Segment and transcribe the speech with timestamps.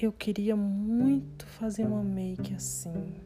[0.00, 3.16] Eu queria muito fazer uma make assim.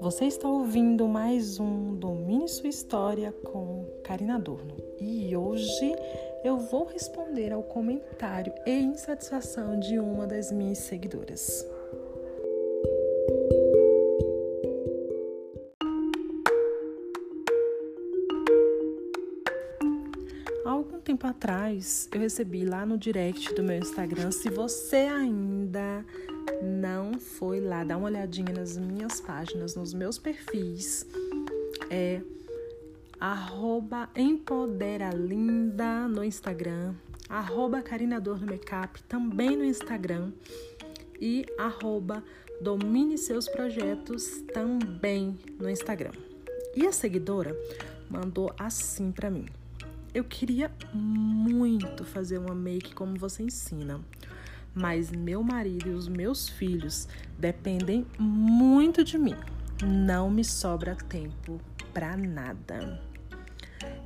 [0.00, 4.76] Você está ouvindo mais um Domine Sua História com Karina Adorno.
[4.98, 5.94] E hoje
[6.42, 11.64] eu vou responder ao comentário e insatisfação de uma das minhas seguidoras.
[21.16, 24.30] Tempo atrás eu recebi lá no direct do meu Instagram.
[24.30, 26.04] Se você ainda
[26.62, 31.06] não foi lá, dá uma olhadinha nas minhas páginas, nos meus perfis.
[31.88, 32.20] É
[34.14, 36.94] Empoderalinda no Instagram,
[37.82, 40.32] Carinador no Makeup também no Instagram
[41.18, 42.22] e arroba
[42.60, 46.12] Domine Seus Projetos também no Instagram.
[46.74, 47.56] E a seguidora
[48.10, 49.46] mandou assim para mim.
[50.16, 54.00] Eu queria muito fazer uma make como você ensina,
[54.74, 57.06] mas meu marido e os meus filhos
[57.38, 59.36] dependem muito de mim.
[59.84, 61.60] Não me sobra tempo
[61.92, 62.98] para nada.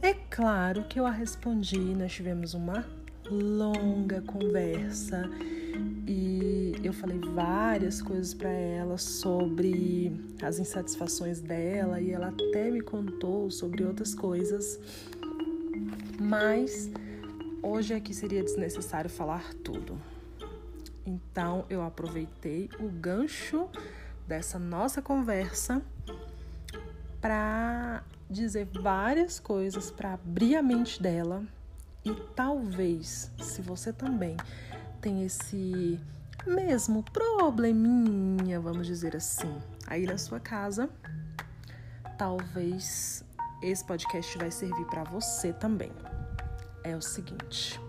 [0.02, 2.84] É claro que eu a respondi, nós tivemos uma
[3.30, 5.30] longa conversa
[6.08, 12.80] e eu falei várias coisas para ela sobre as insatisfações dela e ela até me
[12.80, 14.76] contou sobre outras coisas
[16.20, 16.90] mas
[17.62, 19.98] hoje aqui seria desnecessário falar tudo.
[21.06, 23.68] Então eu aproveitei o gancho
[24.28, 25.80] dessa nossa conversa
[27.22, 31.42] para dizer várias coisas para abrir a mente dela
[32.04, 34.36] e talvez, se você também
[35.00, 35.98] tem esse
[36.46, 39.54] mesmo probleminha, vamos dizer assim,
[39.86, 40.88] aí na sua casa,
[42.16, 43.24] talvez
[43.62, 45.92] esse podcast vai servir para você também.
[46.82, 47.80] É o seguinte: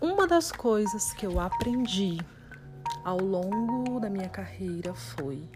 [0.00, 2.18] uma das coisas que eu aprendi
[3.04, 5.46] ao longo da minha carreira foi: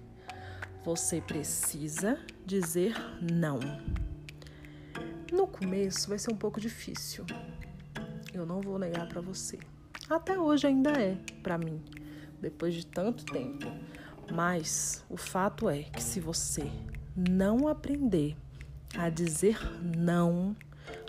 [0.85, 3.59] você precisa dizer não.
[5.33, 7.25] No começo vai ser um pouco difícil.
[8.33, 9.59] Eu não vou negar para você.
[10.11, 11.83] Até hoje ainda é para mim,
[12.41, 13.67] depois de tanto tempo.
[14.31, 16.71] Mas o fato é que se você
[17.17, 18.37] não aprender
[18.97, 20.55] a dizer não,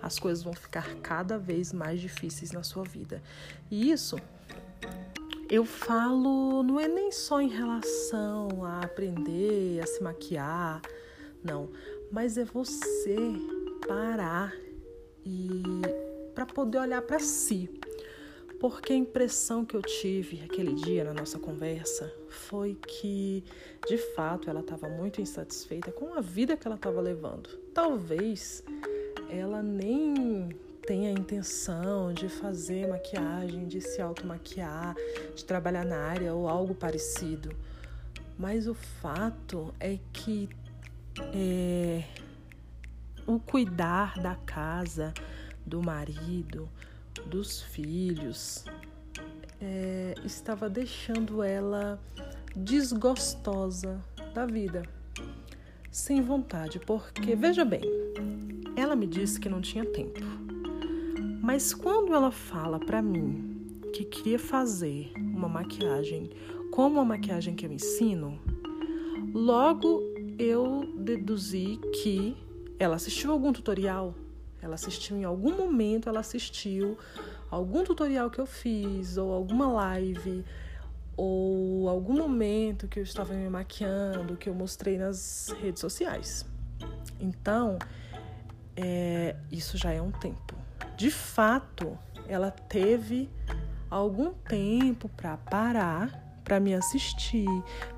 [0.06, 3.24] as coisas vão ficar cada vez mais difíceis na sua vida.
[3.72, 4.18] E isso
[5.50, 10.80] eu falo, não é nem só em relação a aprender a se maquiar,
[11.44, 11.72] não,
[12.12, 13.16] mas é você
[13.88, 14.54] parar
[15.26, 15.64] e
[16.36, 17.68] para poder olhar para si.
[18.60, 23.44] Porque a impressão que eu tive aquele dia na nossa conversa foi que,
[23.88, 27.50] de fato, ela estava muito insatisfeita com a vida que ela estava levando.
[27.74, 28.64] Talvez
[29.30, 30.50] ela nem
[30.86, 34.96] tenha a intenção de fazer maquiagem, de se automaquiar,
[35.36, 37.56] de trabalhar na área ou algo parecido.
[38.38, 40.50] Mas o fato é que
[41.34, 42.04] é,
[43.26, 45.14] o cuidar da casa,
[45.66, 46.70] do marido,
[47.26, 48.66] dos filhos,
[49.60, 52.00] é, estava deixando ela
[52.56, 54.00] desgostosa
[54.34, 54.84] da vida,
[55.90, 57.82] sem vontade, porque veja bem,
[58.76, 60.22] ela me disse que não tinha tempo.
[61.42, 66.30] Mas quando ela fala para mim que queria fazer uma maquiagem
[66.72, 68.40] como a maquiagem que eu ensino,
[69.34, 70.02] logo
[70.38, 72.36] eu deduzi que
[72.78, 74.14] ela assistiu algum tutorial
[74.66, 76.98] ela assistiu em algum momento, ela assistiu
[77.52, 80.44] algum tutorial que eu fiz, ou alguma live,
[81.16, 86.46] ou algum momento que eu estava me maquiando, que eu mostrei nas redes sociais.
[87.20, 87.78] Então,
[88.76, 90.56] é, isso já é um tempo.
[90.96, 91.98] De fato,
[92.28, 93.30] ela teve
[93.90, 97.48] algum tempo para parar, para me assistir,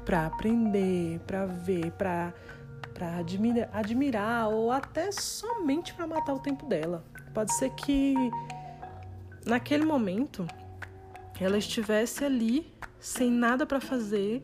[0.05, 2.33] para aprender, para ver, para
[2.93, 7.05] para admira, admirar ou até somente para matar o tempo dela.
[7.31, 8.15] Pode ser que
[9.45, 10.47] naquele momento
[11.39, 14.43] ela estivesse ali sem nada para fazer,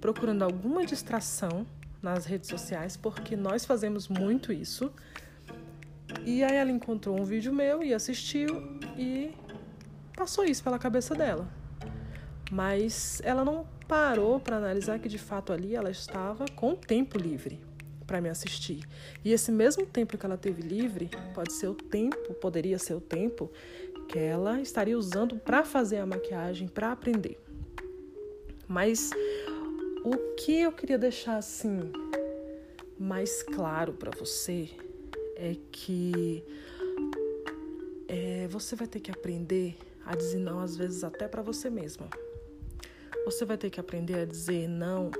[0.00, 1.66] procurando alguma distração
[2.00, 4.92] nas redes sociais, porque nós fazemos muito isso.
[6.24, 9.32] E aí ela encontrou um vídeo meu e assistiu e
[10.16, 11.48] passou isso pela cabeça dela.
[12.50, 17.60] Mas ela não parou para analisar que de fato ali ela estava com tempo livre
[18.06, 18.80] para me assistir.
[19.24, 23.00] E esse mesmo tempo que ela teve livre, pode ser o tempo, poderia ser o
[23.00, 23.50] tempo
[24.08, 27.38] que ela estaria usando para fazer a maquiagem, para aprender.
[28.66, 29.10] Mas
[30.02, 31.92] o que eu queria deixar assim
[32.98, 34.70] mais claro para você
[35.38, 36.44] é que
[38.08, 42.08] é, você vai ter que aprender a dizer não, às vezes até para você mesma.
[43.24, 45.10] Você vai ter que aprender a dizer não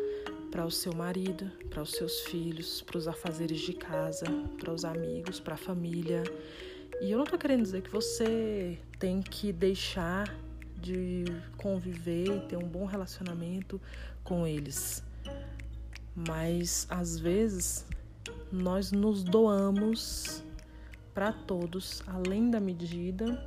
[0.51, 4.27] para o seu marido, para os seus filhos, para os afazeres de casa,
[4.59, 6.25] para os amigos, para a família.
[7.01, 10.35] E eu não estou querendo dizer que você tem que deixar
[10.75, 11.25] de
[11.57, 13.81] conviver e ter um bom relacionamento
[14.25, 15.03] com eles.
[16.15, 17.87] Mas às vezes
[18.53, 20.43] nós nos doamos
[21.15, 23.45] para todos além da medida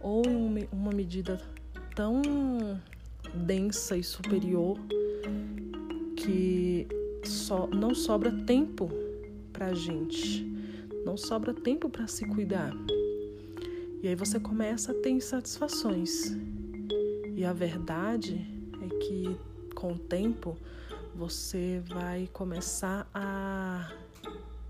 [0.00, 1.40] ou em uma medida
[1.94, 2.22] tão
[3.34, 4.78] densa e superior
[6.16, 6.86] que
[7.24, 8.90] só não sobra tempo
[9.52, 10.44] para a gente,
[11.04, 12.72] não sobra tempo para se cuidar.
[14.02, 16.36] E aí você começa a ter insatisfações.
[17.34, 18.46] E a verdade
[18.82, 19.36] é que
[19.74, 20.56] com o tempo
[21.14, 23.90] você vai começar a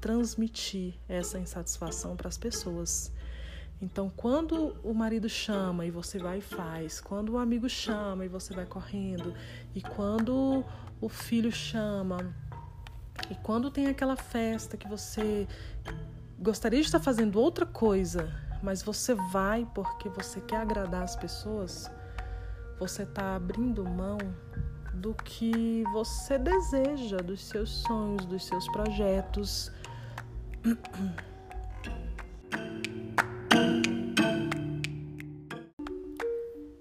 [0.07, 3.13] transmitir essa insatisfação para as pessoas.
[3.83, 8.29] Então, quando o marido chama e você vai e faz, quando o amigo chama e
[8.29, 9.35] você vai correndo,
[9.75, 10.65] e quando
[11.01, 12.33] o filho chama,
[13.29, 15.49] e quando tem aquela festa que você
[16.39, 18.33] gostaria de estar fazendo outra coisa,
[18.63, 21.91] mas você vai porque você quer agradar as pessoas,
[22.79, 24.19] você está abrindo mão
[24.95, 29.73] do que você deseja, dos seus sonhos, dos seus projetos.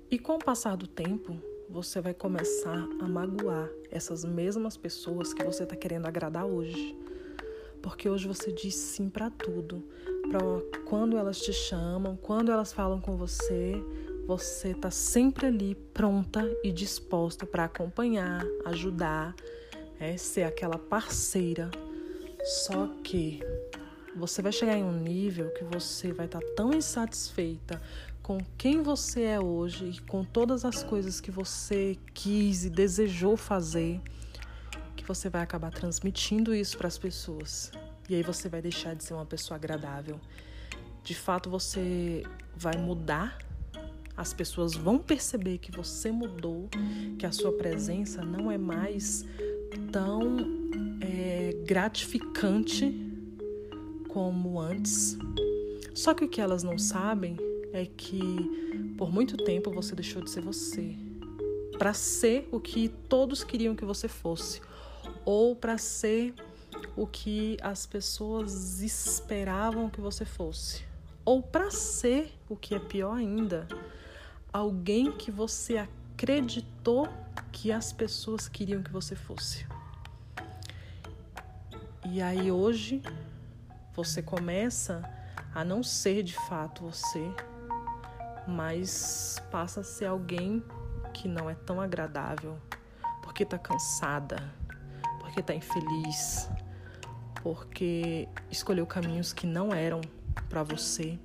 [0.09, 1.37] E com o passar do tempo,
[1.69, 6.97] você vai começar a magoar essas mesmas pessoas que você está querendo agradar hoje.
[7.83, 9.83] Porque hoje você diz sim para tudo.
[10.31, 10.39] Para
[10.85, 13.73] quando elas te chamam, quando elas falam com você,
[14.25, 19.35] você está sempre ali pronta e disposta para acompanhar, ajudar,
[19.99, 21.69] é, ser aquela parceira.
[22.45, 23.39] Só que
[24.15, 27.81] você vai chegar em um nível que você vai estar tá tão insatisfeita
[28.21, 33.35] com quem você é hoje e com todas as coisas que você quis e desejou
[33.35, 33.99] fazer,
[34.95, 37.71] que você vai acabar transmitindo isso para as pessoas.
[38.07, 40.19] E aí você vai deixar de ser uma pessoa agradável.
[41.03, 42.23] De fato, você
[42.55, 43.39] vai mudar.
[44.15, 46.69] As pessoas vão perceber que você mudou,
[47.17, 49.25] que a sua presença não é mais
[49.91, 50.37] tão
[51.65, 52.93] gratificante
[54.07, 55.17] como antes.
[55.93, 57.37] Só que o que elas não sabem
[57.73, 58.19] é que
[58.97, 60.95] por muito tempo você deixou de ser você
[61.77, 64.61] para ser o que todos queriam que você fosse
[65.25, 66.33] ou para ser
[66.95, 70.83] o que as pessoas esperavam que você fosse
[71.25, 73.67] ou para ser o que é pior ainda,
[74.53, 77.09] alguém que você acreditou
[77.51, 79.65] que as pessoas queriam que você fosse.
[82.07, 83.01] E aí hoje
[83.95, 85.01] você começa
[85.55, 87.31] a não ser de fato você,
[88.47, 90.63] mas passa a ser alguém
[91.11, 92.59] que não é tão agradável,
[93.23, 94.37] porque está cansada,
[95.19, 96.47] porque está infeliz,
[97.41, 99.99] porque escolheu caminhos que não eram
[100.47, 101.17] para você,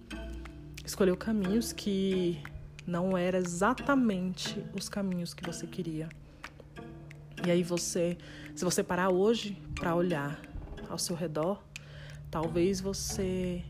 [0.83, 2.43] escolheu caminhos que
[2.87, 6.09] não eram exatamente os caminhos que você queria.
[7.47, 8.17] E aí você,
[8.55, 10.50] se você parar hoje para olhar
[10.91, 11.63] ao seu redor,
[12.31, 13.63] talvez você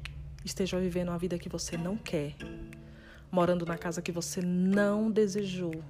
[0.45, 2.35] esteja vivendo uma vida que você não quer,
[3.31, 5.85] morando na casa que você não desejou,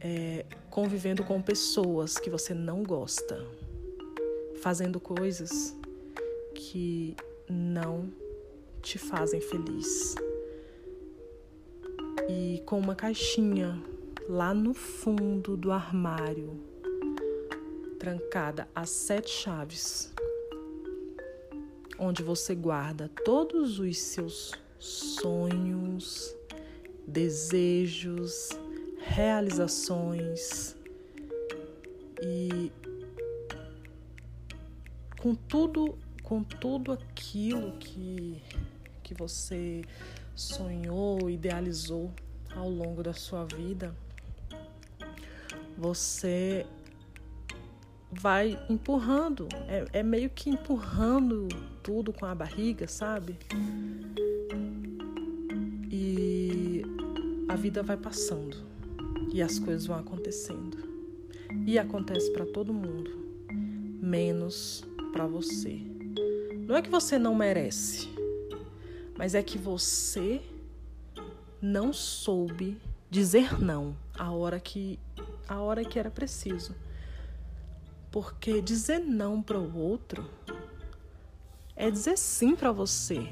[0.00, 3.44] é, convivendo com pessoas que você não gosta,
[4.62, 5.76] fazendo coisas
[6.54, 7.16] que
[7.48, 8.10] não
[8.80, 10.14] te fazem feliz.
[12.28, 13.80] E com uma caixinha
[14.28, 16.60] lá no fundo do armário,
[17.98, 20.12] trancada a sete chaves,
[21.98, 26.34] onde você guarda todos os seus sonhos,
[27.06, 28.50] desejos,
[28.98, 30.76] realizações
[32.22, 32.70] e
[35.18, 38.42] com tudo, com tudo aquilo que
[39.02, 39.84] que você
[40.34, 42.12] sonhou, idealizou
[42.56, 43.94] ao longo da sua vida,
[45.78, 46.66] você
[48.20, 51.48] vai empurrando, é, é meio que empurrando
[51.82, 53.36] tudo com a barriga, sabe?
[55.90, 56.82] E
[57.48, 58.56] a vida vai passando
[59.32, 60.76] e as coisas vão acontecendo.
[61.66, 63.10] E acontece para todo mundo,
[64.00, 65.80] menos para você.
[66.66, 68.08] Não é que você não merece,
[69.16, 70.40] mas é que você
[71.60, 72.76] não soube
[73.10, 74.98] dizer não a hora que
[75.48, 76.74] a hora que era preciso.
[78.16, 80.26] Porque dizer não para o outro
[81.76, 83.30] é dizer sim para você.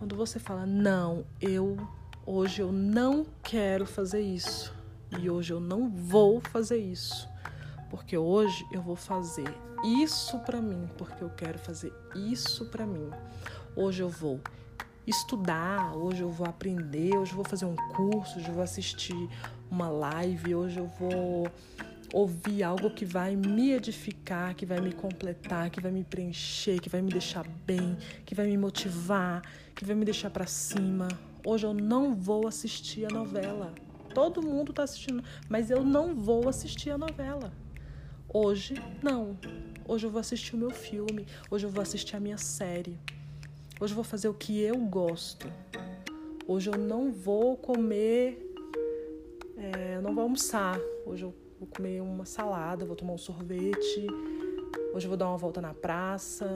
[0.00, 1.76] Quando você fala não, eu
[2.26, 4.74] hoje eu não quero fazer isso
[5.16, 7.28] e hoje eu não vou fazer isso,
[7.88, 9.46] porque hoje eu vou fazer
[9.84, 13.08] isso para mim, porque eu quero fazer isso para mim.
[13.76, 14.40] Hoje eu vou
[15.06, 19.30] estudar, hoje eu vou aprender, hoje eu vou fazer um curso, hoje eu vou assistir
[19.70, 21.48] uma live, hoje eu vou
[22.12, 26.88] ouvir algo que vai me edificar, que vai me completar, que vai me preencher, que
[26.88, 29.42] vai me deixar bem, que vai me motivar,
[29.74, 31.08] que vai me deixar para cima.
[31.44, 33.74] Hoje eu não vou assistir a novela.
[34.14, 37.52] Todo mundo está assistindo, mas eu não vou assistir a novela.
[38.28, 39.38] Hoje, não.
[39.86, 41.26] Hoje eu vou assistir o meu filme.
[41.50, 42.98] Hoje eu vou assistir a minha série.
[43.80, 45.46] Hoje eu vou fazer o que eu gosto.
[46.48, 48.54] Hoje eu não vou comer.
[49.56, 50.78] É, eu não vou almoçar.
[51.04, 54.06] Hoje eu vou comer uma salada, vou tomar um sorvete.
[54.94, 56.52] Hoje eu vou dar uma volta na praça.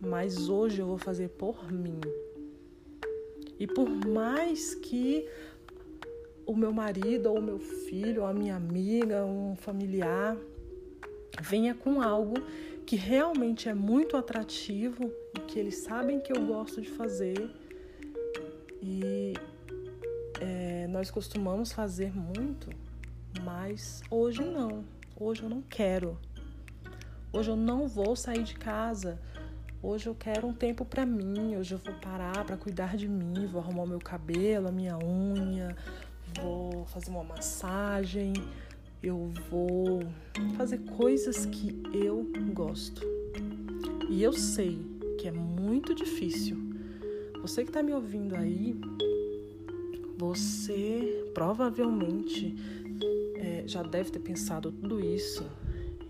[0.00, 2.00] Mas hoje eu vou fazer por mim.
[3.58, 5.28] E por mais que
[6.46, 10.36] o meu marido ou o meu filho, ou a minha amiga, um familiar
[11.40, 12.34] venha com algo
[12.86, 17.50] que realmente é muito atrativo e que eles sabem que eu gosto de fazer.
[18.82, 19.34] E
[20.40, 22.68] é, nós costumamos fazer muito,
[23.42, 24.84] mas hoje não.
[25.18, 26.18] Hoje eu não quero.
[27.32, 29.20] Hoje eu não vou sair de casa.
[29.82, 31.56] Hoje eu quero um tempo para mim.
[31.56, 33.46] Hoje eu vou parar para cuidar de mim.
[33.46, 35.76] Vou arrumar o meu cabelo, a minha unha.
[36.40, 38.32] Vou fazer uma massagem
[39.04, 40.02] eu vou
[40.56, 43.02] fazer coisas que eu gosto.
[44.08, 44.78] E eu sei
[45.20, 46.56] que é muito difícil.
[47.42, 48.74] Você que está me ouvindo aí,
[50.16, 52.56] você provavelmente
[53.66, 55.44] já deve ter pensado tudo isso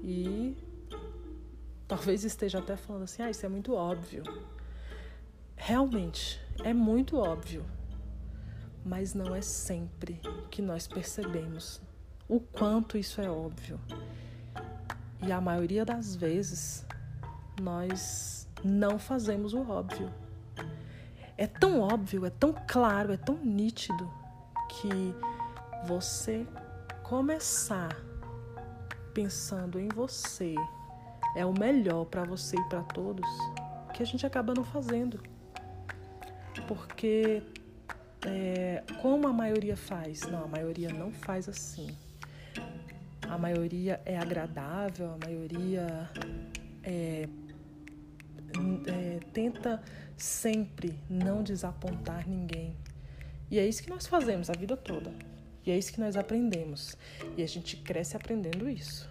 [0.03, 0.57] e
[1.87, 4.23] talvez esteja até falando assim: ah, isso é muito óbvio.
[5.57, 7.65] Realmente, é muito óbvio,
[8.85, 10.21] mas não é sempre
[10.51, 11.81] que nós percebemos
[12.29, 13.81] o quanto isso é óbvio.
[15.23, 16.85] E a maioria das vezes
[17.61, 20.13] nós não fazemos o óbvio.
[21.37, 24.11] É tão óbvio, é tão claro, é tão nítido
[24.69, 25.15] que
[25.87, 26.47] você
[27.05, 27.97] começar
[29.13, 30.57] pensando em você
[31.37, 33.29] é o melhor para você e para todos
[33.93, 35.23] que a gente acaba não fazendo.
[36.67, 37.45] Porque
[38.27, 40.23] é, como a maioria faz?
[40.23, 41.97] Não, a maioria não faz assim
[43.35, 46.09] a maioria é agradável, a maioria
[46.83, 47.29] é,
[48.87, 49.83] é, tenta
[50.17, 52.77] sempre não desapontar ninguém.
[53.51, 55.13] E é isso que nós fazemos a vida toda.
[55.67, 56.97] E é isso que nós aprendemos.
[57.37, 59.09] E a gente cresce aprendendo isso.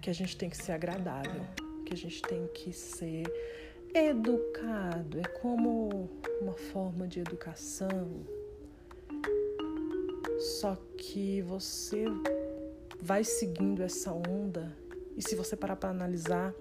[0.00, 1.42] Que a gente tem que ser agradável,
[1.86, 3.24] que a gente tem que ser
[3.94, 5.20] educado.
[5.20, 6.08] É como
[6.40, 8.24] uma forma de educação.
[10.38, 12.04] Só que você
[13.00, 14.76] vai seguindo essa onda.
[15.16, 16.54] E se você parar para analisar,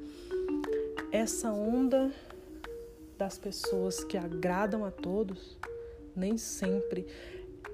[1.12, 2.12] essa onda
[3.18, 5.58] das pessoas que agradam a todos
[6.16, 7.06] nem sempre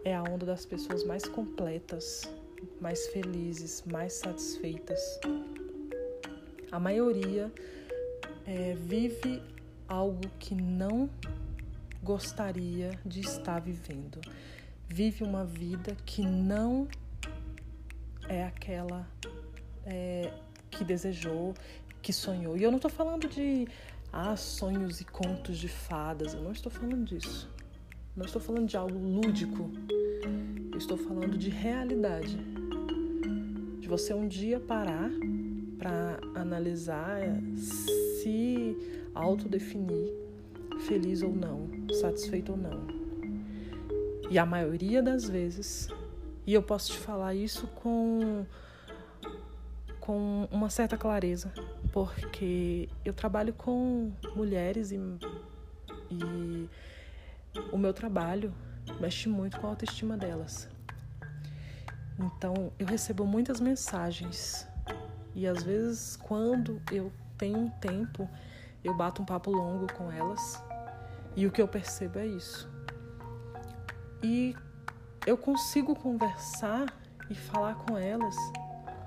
[0.05, 2.31] é a onda das pessoas mais completas,
[2.79, 5.01] mais felizes, mais satisfeitas.
[6.71, 7.51] A maioria
[8.45, 9.41] é, vive
[9.87, 11.09] algo que não
[12.03, 14.21] gostaria de estar vivendo.
[14.87, 16.87] Vive uma vida que não
[18.29, 19.07] é aquela
[19.83, 20.31] é,
[20.69, 21.55] que desejou,
[22.03, 22.55] que sonhou.
[22.55, 23.67] E eu não estou falando de
[24.13, 27.54] ah, sonhos e contos de fadas, eu não estou falando disso.
[28.15, 29.69] Não estou falando de algo lúdico.
[30.71, 32.37] Eu estou falando de realidade.
[33.79, 35.11] De você um dia parar
[35.77, 37.21] para analisar
[37.57, 38.75] se
[39.13, 40.13] autodefinir
[40.87, 42.87] feliz ou não, satisfeito ou não.
[44.29, 45.89] E a maioria das vezes
[46.47, 48.45] e eu posso te falar isso com,
[49.99, 51.51] com uma certa clareza,
[51.91, 54.99] porque eu trabalho com mulheres e,
[56.11, 56.69] e
[57.71, 58.53] o meu trabalho
[58.99, 60.69] mexe muito com a autoestima delas.
[62.19, 64.67] Então eu recebo muitas mensagens
[65.33, 68.29] e às vezes quando eu tenho um tempo
[68.83, 70.61] eu bato um papo longo com elas
[71.35, 72.69] e o que eu percebo é isso.
[74.23, 74.55] E
[75.25, 76.85] eu consigo conversar
[77.29, 78.35] e falar com elas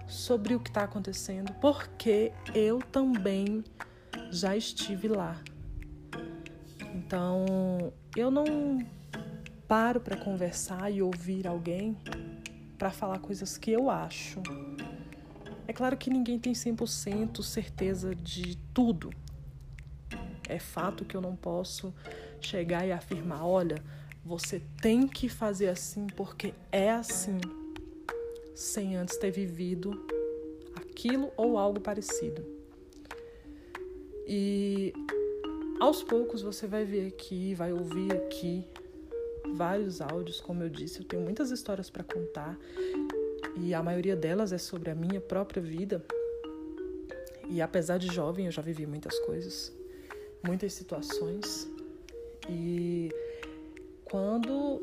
[0.07, 3.63] sobre o que está acontecendo, porque eu também
[4.31, 5.37] já estive lá.
[6.95, 8.45] Então, eu não
[9.67, 11.97] paro para conversar e ouvir alguém
[12.79, 14.41] para falar coisas que eu acho.
[15.67, 19.11] É claro que ninguém tem 100% certeza de tudo.
[20.49, 21.93] É fato que eu não posso
[22.41, 23.77] chegar e afirmar: olha,
[24.25, 27.39] você tem que fazer assim porque é assim,
[28.55, 30.07] sem antes ter vivido
[30.75, 32.45] aquilo ou algo parecido.
[34.27, 34.93] E
[35.81, 38.65] aos poucos você vai ver aqui, vai ouvir aqui
[39.55, 42.59] vários áudios, como eu disse, eu tenho muitas histórias para contar
[43.57, 46.05] e a maioria delas é sobre a minha própria vida.
[47.49, 49.73] E apesar de jovem, eu já vivi muitas coisas,
[50.47, 51.69] muitas situações.
[52.49, 53.11] E
[54.05, 54.83] quando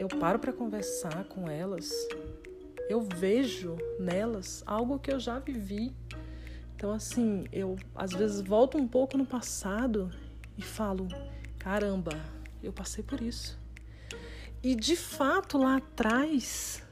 [0.00, 1.90] eu paro para conversar com elas,
[2.88, 5.94] eu vejo nelas algo que eu já vivi.
[6.74, 10.10] Então, assim, eu às vezes volto um pouco no passado
[10.56, 11.08] e falo:
[11.58, 12.12] caramba,
[12.62, 13.58] eu passei por isso.
[14.62, 16.82] E de fato, lá atrás,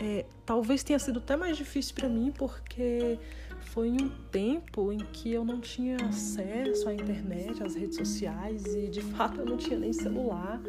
[0.00, 3.18] é, talvez tenha sido até mais difícil para mim, porque
[3.60, 8.88] foi um tempo em que eu não tinha acesso à internet, às redes sociais e
[8.88, 10.60] de fato eu não tinha nem celular.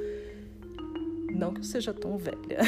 [1.32, 2.60] Não que eu seja tão velha.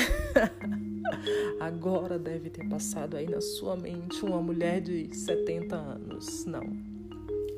[1.60, 6.46] Agora deve ter passado aí na sua mente uma mulher de 70 anos.
[6.46, 6.97] Não.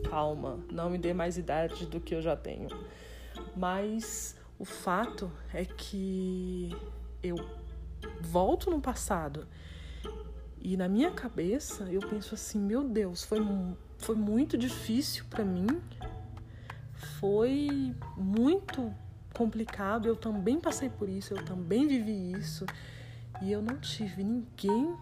[0.08, 2.70] Calma, não me dê mais idade do que eu já tenho.
[3.56, 6.76] Mas o fato é que
[7.22, 7.36] eu
[8.22, 9.48] volto no passado
[10.62, 13.40] e na minha cabeça eu penso assim: meu Deus, foi,
[13.98, 15.68] foi muito difícil para mim,
[17.20, 18.94] foi muito
[19.34, 20.08] complicado.
[20.08, 22.66] Eu também passei por isso, eu também vivi isso
[23.42, 24.96] e eu não tive ninguém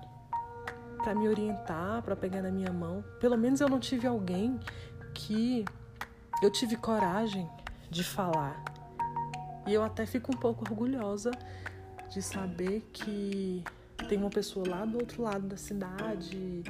[1.08, 3.02] para me orientar, para pegar na minha mão.
[3.18, 4.60] Pelo menos eu não tive alguém
[5.14, 5.64] que
[6.44, 7.50] eu tive coragem
[7.90, 8.62] de falar.
[9.66, 11.32] E eu até fico um pouco orgulhosa
[12.10, 13.64] de saber que
[14.10, 16.62] tem uma pessoa lá do outro lado da cidade,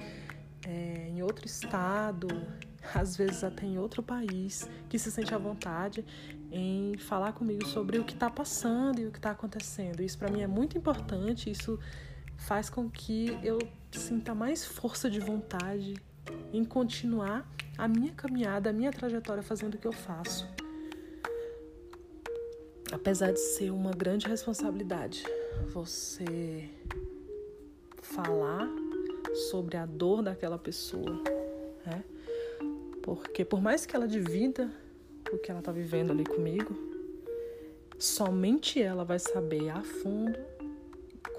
[0.68, 2.28] é, em outro estado,
[2.94, 6.06] às vezes até em outro país, que se sente à vontade
[6.52, 10.02] em falar comigo sobre o que está passando e o que está acontecendo.
[10.02, 11.50] Isso para mim é muito importante.
[11.50, 11.80] Isso
[12.38, 13.60] faz com que eu
[13.92, 15.96] sinta mais força de vontade
[16.54, 20.48] em continuar a minha caminhada, a minha trajetória fazendo o que eu faço
[22.92, 25.24] apesar de ser uma grande responsabilidade
[25.70, 26.70] você
[28.02, 28.70] falar
[29.50, 31.22] sobre a dor daquela pessoa,
[31.86, 32.04] né?
[33.02, 34.72] Porque por mais que ela divida
[35.32, 36.76] o que ela está vivendo ali comigo,
[38.00, 40.40] somente ela vai saber a fundo,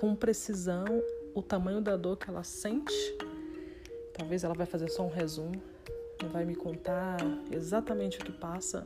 [0.00, 0.84] com precisão,
[1.34, 2.94] o tamanho da dor que ela sente.
[4.12, 5.62] Talvez ela vai fazer só um resumo,
[6.22, 7.18] não vai me contar
[7.50, 8.84] exatamente o que passa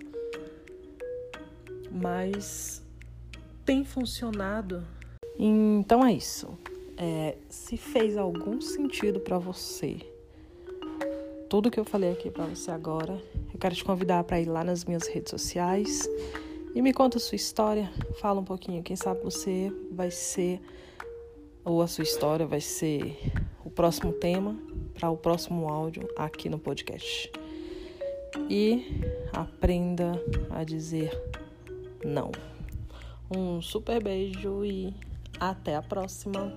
[1.93, 2.83] mas
[3.65, 4.83] tem funcionado.
[5.39, 6.57] Então é isso.
[6.97, 9.99] É, se fez algum sentido para você,
[11.49, 13.21] tudo que eu falei aqui para você agora,
[13.53, 16.09] eu quero te convidar para ir lá nas minhas redes sociais
[16.75, 17.91] e me conta a sua história.
[18.21, 18.83] Fala um pouquinho.
[18.83, 20.61] Quem sabe você vai ser,
[21.65, 23.19] ou a sua história vai ser
[23.65, 24.57] o próximo tema
[24.95, 27.31] para o próximo áudio aqui no podcast.
[28.49, 29.01] E
[29.33, 30.13] aprenda
[30.51, 31.11] a dizer
[32.05, 32.33] não.
[33.35, 34.95] Um super beijo e
[35.39, 36.53] até a próxima.